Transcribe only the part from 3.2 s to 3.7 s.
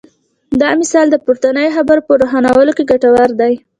دی.